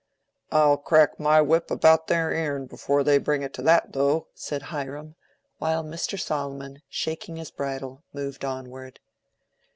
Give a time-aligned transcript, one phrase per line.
[0.51, 4.63] "I'll crack my whip about their ear'n, afore they bring it to that, though," said
[4.73, 5.13] Hiram,
[5.59, 6.19] while Mr.
[6.19, 8.99] Solomon, shaking his bridle, moved onward.